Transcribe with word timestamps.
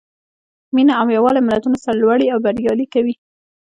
مینه 0.75 0.93
او 1.01 1.07
یووالی 1.15 1.41
ملتونه 1.47 1.77
سرلوړي 1.85 2.27
او 2.33 2.39
بریالي 2.45 2.85
کوي. 2.93 3.15